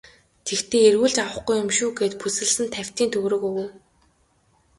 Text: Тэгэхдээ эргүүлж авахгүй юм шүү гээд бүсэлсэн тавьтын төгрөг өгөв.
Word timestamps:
Тэгэхдээ 0.45 0.87
эргүүлж 0.89 1.17
авахгүй 1.25 1.55
юм 1.63 1.69
шүү 1.77 1.89
гээд 1.99 2.13
бүсэлсэн 2.21 2.65
тавьтын 2.73 3.09
төгрөг 3.13 3.43
өгөв. 3.49 3.69